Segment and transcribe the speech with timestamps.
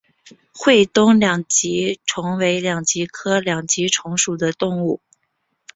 [0.51, 4.99] 会东两极虫为两极科两极虫属的动物。